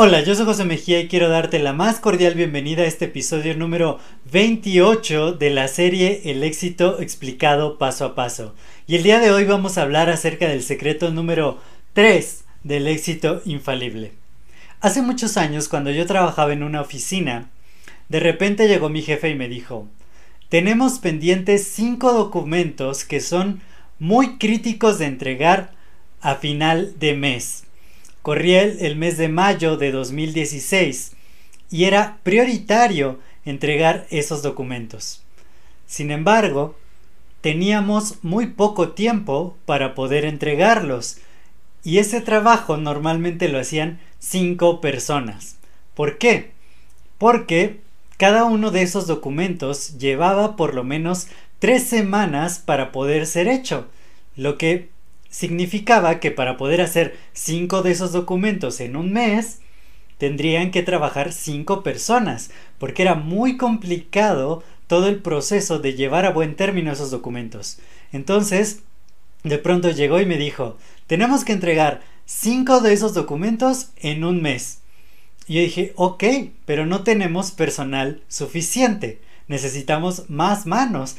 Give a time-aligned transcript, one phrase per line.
[0.00, 3.56] Hola, yo soy José Mejía y quiero darte la más cordial bienvenida a este episodio
[3.56, 3.98] número
[4.30, 8.54] 28 de la serie El éxito explicado paso a paso.
[8.86, 11.58] Y el día de hoy vamos a hablar acerca del secreto número
[11.94, 14.12] 3 del éxito infalible.
[14.80, 17.50] Hace muchos años, cuando yo trabajaba en una oficina,
[18.08, 19.88] de repente llegó mi jefe y me dijo,
[20.48, 23.62] tenemos pendientes 5 documentos que son
[23.98, 25.72] muy críticos de entregar
[26.20, 27.64] a final de mes.
[28.22, 31.12] Corría el, mes de mayo de 2016
[31.70, 35.22] y era prioritario entregar esos documentos.
[35.86, 36.76] Sin embargo,
[37.40, 41.18] teníamos muy poco tiempo para poder entregarlos
[41.84, 45.56] y ese trabajo normalmente lo hacían cinco personas.
[45.94, 46.50] ¿Por qué?
[47.16, 47.80] Porque
[48.18, 51.28] cada uno de esos documentos llevaba por lo menos
[51.60, 53.86] tres semanas para poder ser hecho,
[54.36, 54.90] lo que
[55.30, 59.60] significaba que para poder hacer cinco de esos documentos en un mes,
[60.18, 66.32] tendrían que trabajar cinco personas, porque era muy complicado todo el proceso de llevar a
[66.32, 67.78] buen término esos documentos.
[68.12, 68.80] Entonces,
[69.44, 70.76] de pronto llegó y me dijo,
[71.06, 74.80] tenemos que entregar cinco de esos documentos en un mes.
[75.46, 76.24] Y yo dije, ok,
[76.64, 81.16] pero no tenemos personal suficiente, necesitamos más manos.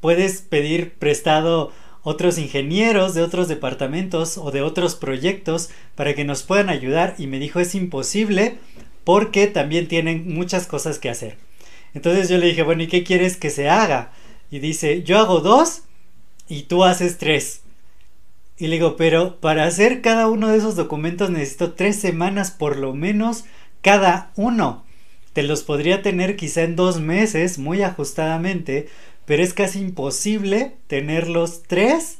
[0.00, 6.42] Puedes pedir prestado otros ingenieros de otros departamentos o de otros proyectos para que nos
[6.42, 8.58] puedan ayudar y me dijo es imposible
[9.04, 11.36] porque también tienen muchas cosas que hacer.
[11.94, 14.12] Entonces yo le dije, bueno, ¿y qué quieres que se haga?
[14.50, 15.82] Y dice, yo hago dos
[16.48, 17.62] y tú haces tres.
[18.56, 22.76] Y le digo, pero para hacer cada uno de esos documentos necesito tres semanas por
[22.76, 23.44] lo menos
[23.80, 24.84] cada uno.
[25.32, 28.88] Te los podría tener quizá en dos meses, muy ajustadamente,
[29.26, 32.18] pero es casi imposible tener los tres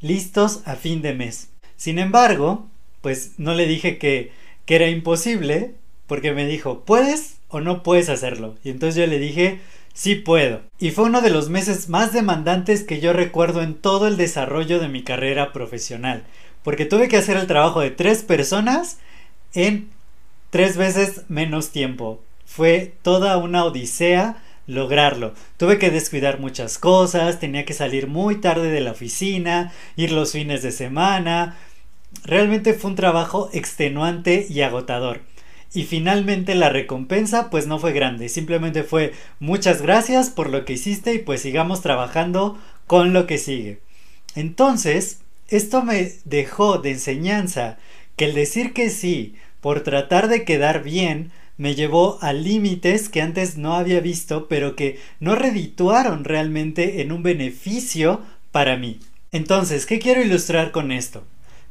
[0.00, 1.48] listos a fin de mes.
[1.76, 2.68] Sin embargo,
[3.00, 4.32] pues no le dije que,
[4.66, 5.74] que era imposible,
[6.06, 8.56] porque me dijo, ¿puedes o no puedes hacerlo?
[8.64, 9.60] Y entonces yo le dije,
[9.94, 10.60] sí puedo.
[10.78, 14.78] Y fue uno de los meses más demandantes que yo recuerdo en todo el desarrollo
[14.78, 16.24] de mi carrera profesional,
[16.62, 18.98] porque tuve que hacer el trabajo de tres personas
[19.54, 19.90] en
[20.50, 22.20] tres veces menos tiempo.
[22.44, 25.34] Fue toda una odisea lograrlo.
[25.56, 30.32] Tuve que descuidar muchas cosas, tenía que salir muy tarde de la oficina, ir los
[30.32, 31.56] fines de semana.
[32.24, 35.22] Realmente fue un trabajo extenuante y agotador.
[35.74, 40.74] Y finalmente la recompensa pues no fue grande, simplemente fue muchas gracias por lo que
[40.74, 43.80] hiciste y pues sigamos trabajando con lo que sigue.
[44.34, 47.78] Entonces, esto me dejó de enseñanza
[48.16, 53.22] que el decir que sí por tratar de quedar bien me llevó a límites que
[53.22, 59.00] antes no había visto, pero que no redituaron realmente en un beneficio para mí.
[59.32, 61.24] Entonces, ¿qué quiero ilustrar con esto?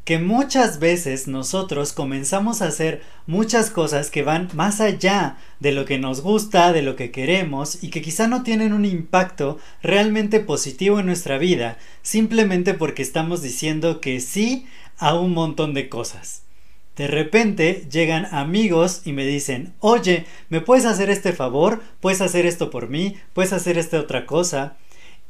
[0.03, 5.85] Que muchas veces nosotros comenzamos a hacer muchas cosas que van más allá de lo
[5.85, 10.39] que nos gusta, de lo que queremos y que quizá no tienen un impacto realmente
[10.39, 14.65] positivo en nuestra vida, simplemente porque estamos diciendo que sí
[14.97, 16.41] a un montón de cosas.
[17.01, 21.81] De repente llegan amigos y me dicen, oye, ¿me puedes hacer este favor?
[21.99, 23.17] ¿Puedes hacer esto por mí?
[23.33, 24.77] ¿Puedes hacer esta otra cosa?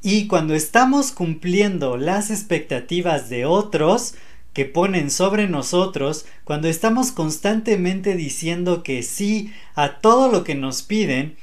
[0.03, 4.15] Y cuando estamos cumpliendo las expectativas de otros
[4.51, 10.81] que ponen sobre nosotros, cuando estamos constantemente diciendo que sí a todo lo que nos
[10.81, 11.37] piden,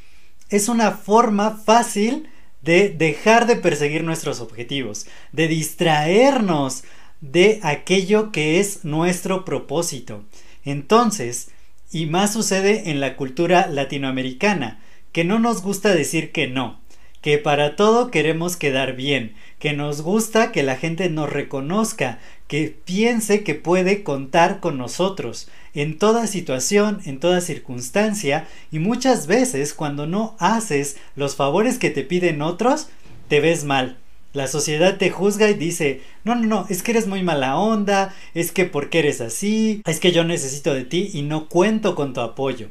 [0.51, 2.29] es una forma fácil
[2.61, 6.85] de dejar de perseguir nuestros objetivos, de distraernos
[7.21, 10.25] de aquello que es nuestro propósito.
[10.65, 11.51] Entonces,
[11.91, 14.81] y más sucede en la cultura latinoamericana,
[15.13, 16.81] que no nos gusta decir que no,
[17.23, 22.77] que para todo queremos quedar bien, que nos gusta que la gente nos reconozca, que
[22.85, 29.75] piense que puede contar con nosotros en toda situación, en toda circunstancia, y muchas veces
[29.75, 32.89] cuando no haces los favores que te piden otros,
[33.29, 33.99] te ves mal,
[34.33, 38.15] la sociedad te juzga y dice, no, no, no, es que eres muy mala onda,
[38.35, 42.13] es que porque eres así, es que yo necesito de ti y no cuento con
[42.13, 42.69] tu apoyo.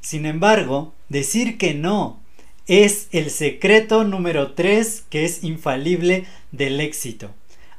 [0.00, 2.20] Sin embargo, decir que no
[2.66, 7.30] es el secreto número 3 que es infalible del éxito.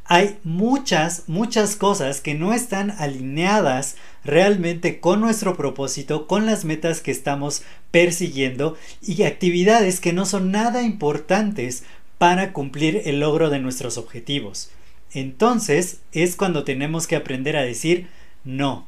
[0.05, 6.99] hay muchas, muchas cosas que no están alineadas realmente con nuestro propósito, con las metas
[6.99, 11.83] que estamos persiguiendo y actividades que no son nada importantes
[12.23, 14.69] para cumplir el logro de nuestros objetivos.
[15.11, 18.07] Entonces es cuando tenemos que aprender a decir
[18.45, 18.87] no.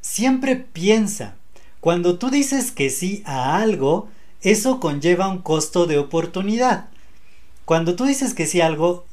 [0.00, 1.36] Siempre piensa,
[1.80, 4.08] cuando tú dices que sí a algo,
[4.40, 6.88] eso conlleva un costo de oportunidad.
[7.66, 9.04] Cuando tú dices que sí a algo,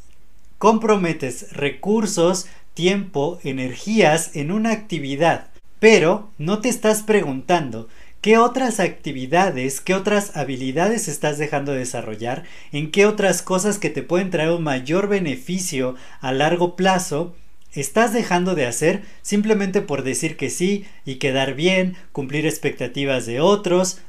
[0.58, 5.50] comprometes recursos, tiempo, energías en una actividad,
[5.82, 7.90] pero no te estás preguntando
[8.22, 13.90] qué otras actividades, qué otras habilidades estás dejando de desarrollar, en qué otras cosas que
[13.90, 17.36] te pueden traer un mayor beneficio a largo plazo
[17.74, 23.42] estás dejando de hacer simplemente por decir que sí y quedar bien, cumplir expectativas de
[23.42, 24.00] otros,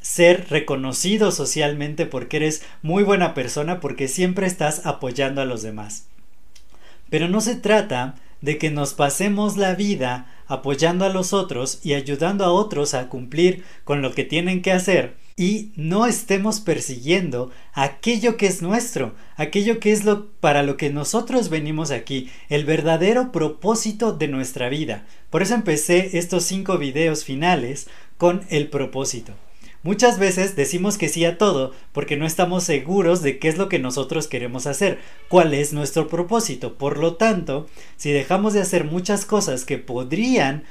[0.00, 6.06] ser reconocido socialmente porque eres muy buena persona porque siempre estás apoyando a los demás.
[7.10, 11.94] Pero no se trata de que nos pasemos la vida apoyando a los otros y
[11.94, 17.50] ayudando a otros a cumplir con lo que tienen que hacer y no estemos persiguiendo
[17.74, 22.64] aquello que es nuestro, aquello que es lo para lo que nosotros venimos aquí, el
[22.64, 25.06] verdadero propósito de nuestra vida.
[25.28, 29.34] Por eso empecé estos cinco videos finales con el propósito.
[29.86, 33.68] Muchas veces decimos que sí a todo porque no estamos seguros de qué es lo
[33.68, 34.98] que nosotros queremos hacer,
[35.28, 36.74] cuál es nuestro propósito.
[36.74, 40.64] Por lo tanto, si dejamos de hacer muchas cosas que podrían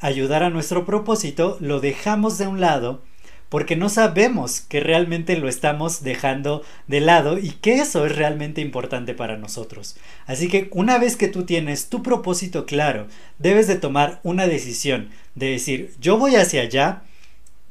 [0.00, 3.02] ayudar a nuestro propósito, lo dejamos de un lado
[3.50, 8.62] porque no sabemos que realmente lo estamos dejando de lado y que eso es realmente
[8.62, 9.98] importante para nosotros.
[10.24, 13.06] Así que una vez que tú tienes tu propósito claro,
[13.38, 17.02] debes de tomar una decisión de decir, yo voy hacia allá,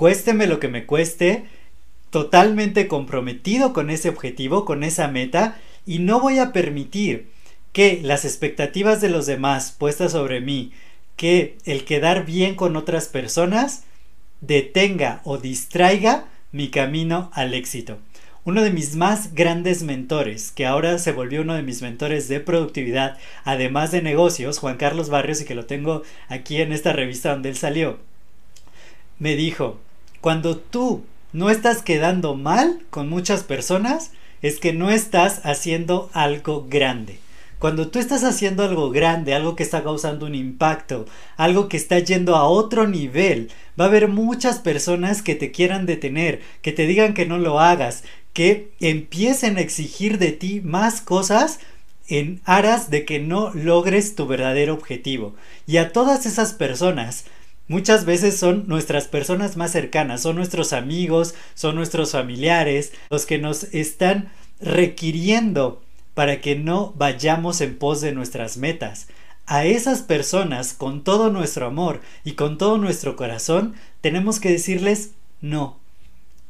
[0.01, 1.44] cuésteme lo que me cueste,
[2.09, 7.27] totalmente comprometido con ese objetivo, con esa meta, y no voy a permitir
[7.71, 10.71] que las expectativas de los demás puestas sobre mí,
[11.18, 13.83] que el quedar bien con otras personas,
[14.39, 18.00] detenga o distraiga mi camino al éxito.
[18.44, 22.39] Uno de mis más grandes mentores, que ahora se volvió uno de mis mentores de
[22.39, 27.30] productividad, además de negocios, Juan Carlos Barrios, y que lo tengo aquí en esta revista
[27.30, 28.00] donde él salió,
[29.19, 29.80] me dijo,
[30.21, 31.03] cuando tú
[31.33, 37.19] no estás quedando mal con muchas personas, es que no estás haciendo algo grande.
[37.59, 41.06] Cuando tú estás haciendo algo grande, algo que está causando un impacto,
[41.38, 45.85] algo que está yendo a otro nivel, va a haber muchas personas que te quieran
[45.85, 48.03] detener, que te digan que no lo hagas,
[48.33, 51.59] que empiecen a exigir de ti más cosas
[52.07, 55.35] en aras de que no logres tu verdadero objetivo.
[55.67, 57.25] Y a todas esas personas
[57.71, 63.38] Muchas veces son nuestras personas más cercanas, son nuestros amigos, son nuestros familiares, los que
[63.38, 64.29] nos están
[64.59, 65.81] requiriendo
[66.13, 69.07] para que no vayamos en pos de nuestras metas.
[69.45, 75.12] A esas personas, con todo nuestro amor y con todo nuestro corazón, tenemos que decirles
[75.39, 75.79] no.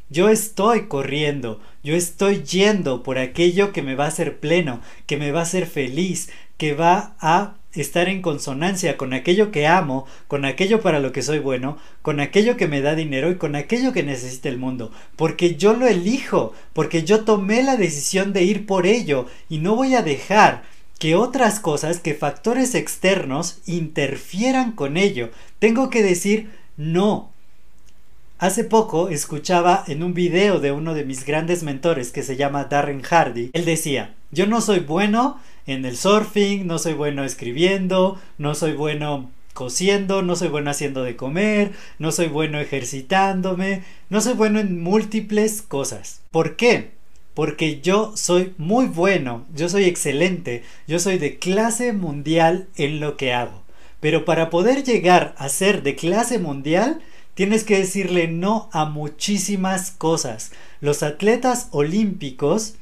[0.10, 5.18] Yo estoy corriendo, yo estoy yendo por aquello que me va a hacer pleno, que
[5.18, 10.06] me va a hacer feliz, que va a estar en consonancia con aquello que amo,
[10.28, 13.56] con aquello para lo que soy bueno, con aquello que me da dinero y con
[13.56, 18.44] aquello que necesita el mundo, porque yo lo elijo, porque yo tomé la decisión de
[18.44, 20.64] ir por ello y no voy a dejar
[21.00, 25.32] que otras cosas, que factores externos interfieran con ello.
[25.58, 27.32] Tengo que decir no.
[28.38, 32.66] Hace poco escuchaba en un video de uno de mis grandes mentores que se llama
[32.66, 35.40] Darren Hardy, él decía, yo no soy bueno
[35.72, 41.04] en el surfing, no soy bueno escribiendo, no soy bueno cosiendo, no soy bueno haciendo
[41.04, 46.22] de comer, no soy bueno ejercitándome, no soy bueno en múltiples cosas.
[46.32, 46.92] ¿Por qué?
[47.34, 53.18] Porque yo soy muy bueno, yo soy excelente, yo soy de clase mundial en lo
[53.18, 53.64] que hago.
[54.00, 57.02] Pero para poder llegar a ser de clase mundial,
[57.34, 60.52] tienes que decirle no a muchísimas cosas.
[60.82, 62.76] Los atletas olímpicos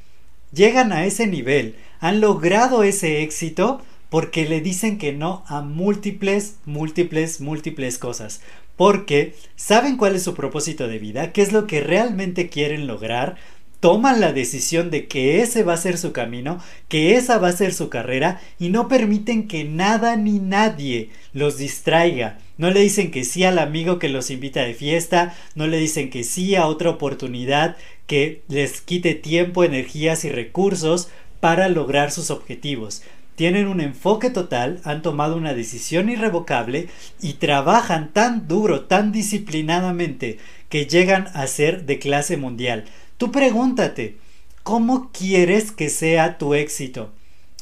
[0.52, 6.56] llegan a ese nivel, han logrado ese éxito porque le dicen que no a múltiples,
[6.66, 8.40] múltiples, múltiples cosas.
[8.76, 13.36] Porque saben cuál es su propósito de vida, qué es lo que realmente quieren lograr,
[13.80, 17.52] toman la decisión de que ese va a ser su camino, que esa va a
[17.52, 22.38] ser su carrera y no permiten que nada ni nadie los distraiga.
[22.58, 26.10] No le dicen que sí al amigo que los invita de fiesta, no le dicen
[26.10, 27.76] que sí a otra oportunidad
[28.06, 31.08] que les quite tiempo, energías y recursos
[31.40, 33.02] para lograr sus objetivos.
[33.34, 36.88] Tienen un enfoque total, han tomado una decisión irrevocable
[37.20, 42.84] y trabajan tan duro, tan disciplinadamente que llegan a ser de clase mundial.
[43.16, 44.18] Tú pregúntate,
[44.62, 47.12] ¿cómo quieres que sea tu éxito?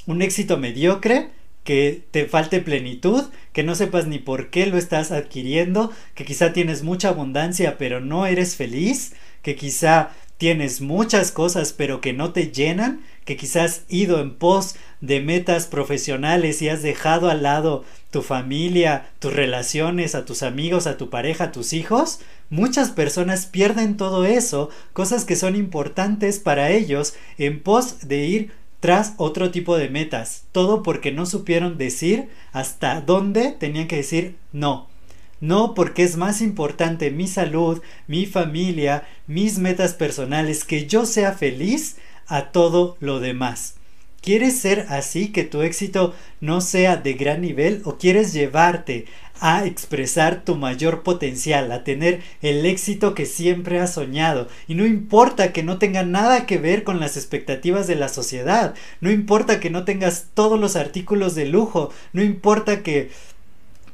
[0.09, 1.29] un éxito mediocre,
[1.65, 6.55] que te falte plenitud, que no sepas ni por qué lo estás adquiriendo, que quizá
[6.55, 12.33] tienes mucha abundancia pero no eres feliz, que quizá tienes muchas cosas pero que no
[12.33, 17.85] te llenan, que quizás ido en pos de metas profesionales y has dejado al lado
[18.11, 23.47] tu familia, tus relaciones, a tus amigos, a tu pareja, a tus hijos, muchas personas
[23.47, 29.51] pierden todo eso, cosas que son importantes para ellos, en pos de ir tras otro
[29.51, 34.88] tipo de metas, todo porque no supieron decir hasta dónde tenían que decir no.
[35.41, 41.33] No porque es más importante mi salud, mi familia, mis metas personales, que yo sea
[41.33, 43.75] feliz a todo lo demás.
[44.21, 49.07] ¿Quieres ser así, que tu éxito no sea de gran nivel o quieres llevarte
[49.41, 54.49] a expresar tu mayor potencial, a tener el éxito que siempre has soñado?
[54.67, 58.75] Y no importa que no tenga nada que ver con las expectativas de la sociedad,
[59.01, 63.11] no importa que no tengas todos los artículos de lujo, no importa que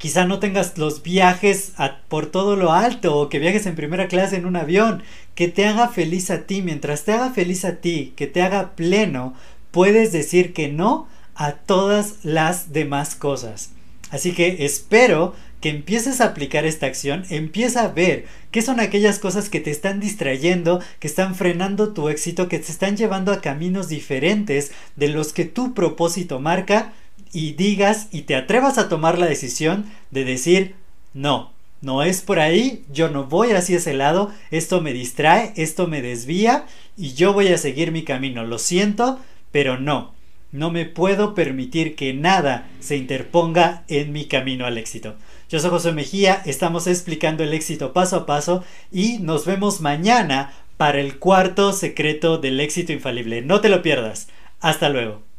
[0.04, 1.72] quizá no tengas los viajes
[2.08, 5.02] por todo lo alto o que viajes en primera clase en un avión,
[5.34, 8.76] que te haga feliz a ti, mientras te haga feliz a ti, que te haga
[8.76, 9.32] pleno,
[9.70, 13.70] puedes decir que no a todas las demás cosas.
[14.10, 19.18] Así que espero que empieces a aplicar esta acción, empieza a ver qué son aquellas
[19.18, 23.40] cosas que te están distrayendo, que están frenando tu éxito, que te están llevando a
[23.40, 26.92] caminos diferentes de los que tu propósito marca
[27.34, 30.74] y digas y te atrevas a tomar la decisión de decir
[31.12, 31.52] no.
[31.82, 36.00] No es por ahí, yo no voy hacia ese lado, esto me distrae, esto me
[36.00, 36.64] desvía
[36.96, 38.42] y yo voy a seguir mi camino.
[38.44, 39.18] Lo siento,
[39.52, 40.14] pero no,
[40.50, 45.16] no me puedo permitir que nada se interponga en mi camino al éxito.
[45.50, 50.54] Yo soy José Mejía, estamos explicando el éxito paso a paso y nos vemos mañana
[50.78, 53.42] para el cuarto secreto del éxito infalible.
[53.42, 54.28] No te lo pierdas.
[54.60, 55.33] Hasta luego.